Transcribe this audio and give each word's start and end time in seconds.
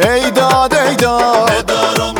ای 0.00 0.30
داد 0.30 0.74
ای 0.74 0.96
داد 0.96 2.19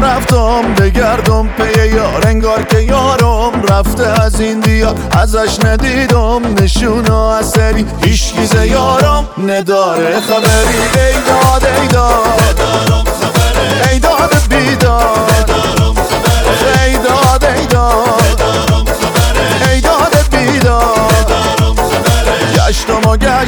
رفتم 0.00 0.74
بگردم 0.74 1.48
پی 1.48 1.88
یار 1.88 2.26
انگار 2.26 2.62
که 2.62 2.78
یارم 2.78 3.62
رفته 3.68 4.22
از 4.22 4.40
این 4.40 4.60
دیار. 4.60 4.94
ازش 5.10 5.64
ندیدم 5.64 6.62
نشون 6.62 7.04
و 7.06 7.14
اثری. 7.14 7.86
هیچ 8.04 8.32
یارم 8.54 9.28
نداره. 9.38 10.20
خبری 10.20 10.78
ای 11.06 11.12
داد 11.12 11.64
ای 11.80 11.88
داد. 11.88 12.95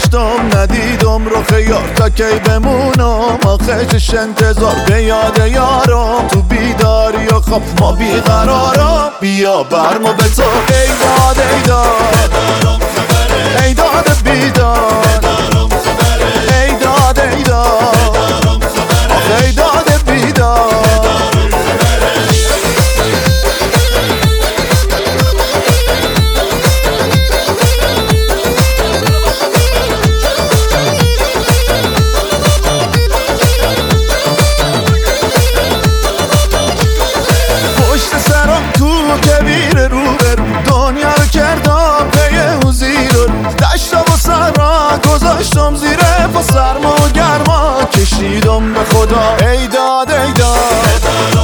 گشتم 0.08 0.58
ندیدم 0.58 1.26
رو 1.26 1.42
خیار 1.42 1.88
تا 1.96 2.08
کی 2.08 2.38
بمونم. 2.44 3.38
آخشش 3.46 4.14
انتظار 4.14 4.76
به 4.88 5.02
یاد 5.02 5.38
یارم. 5.38 6.28
تو 6.28 6.42
بیداری 6.42 7.26
و 7.26 7.40
خب 7.40 7.62
ما 7.80 7.92
بیقرارم. 7.92 9.10
بیا 9.20 9.62
برمو 9.62 10.12
به 10.12 10.24
تو. 10.36 10.42
میره 45.98 46.26
با 46.26 46.42
سرما 46.42 46.94
و 46.94 47.08
گرما. 47.14 47.84
کشیدم 47.84 48.72
به 48.72 48.80
خدا. 48.84 49.36
ای 49.50 49.66
داد 49.66 50.10
ای 50.10 50.32
داد. 50.32 51.37